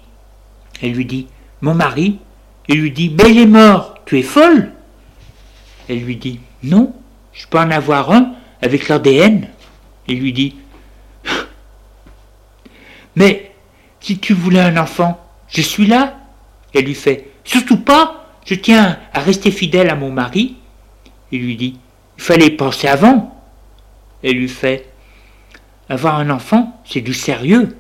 [0.81, 1.27] Elle lui dit
[1.61, 2.17] Mon mari.
[2.67, 4.71] Il lui dit Mais il est mort, tu es folle
[5.87, 6.91] Elle lui dit Non,
[7.33, 8.33] je peux en avoir un
[8.63, 9.47] avec l'ADN.
[10.07, 10.55] Il lui dit
[13.15, 13.51] Mais
[13.99, 16.17] si tu voulais un enfant, je suis là.
[16.73, 20.55] Elle lui fait Surtout pas je tiens à rester fidèle à mon mari.
[21.31, 21.77] Il lui dit,
[22.17, 23.35] il fallait penser avant.
[24.23, 24.89] Elle lui fait,
[25.89, 27.77] avoir un enfant, c'est du sérieux.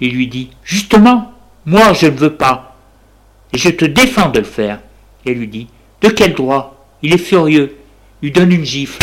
[0.00, 1.32] Il lui dit, justement,
[1.66, 2.76] moi je ne veux pas.
[3.52, 4.80] Et je te défends de le faire.
[5.26, 5.66] Elle lui dit,
[6.00, 6.86] de quel droit?
[7.02, 7.76] Il est furieux.
[8.22, 9.02] Il lui donne une gifle.